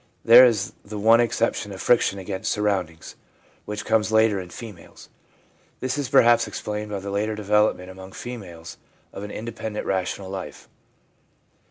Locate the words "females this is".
4.49-6.09